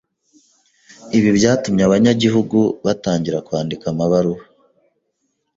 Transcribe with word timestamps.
Ibi 1.17 1.29
byatumy 1.37 1.81
abanyagihugu 1.87 2.59
batangira 2.85 3.43
kwandika 3.47 3.85
amabaruwa 3.93 4.41